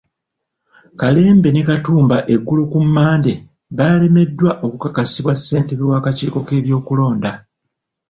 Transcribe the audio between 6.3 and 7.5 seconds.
k'ebyokulonda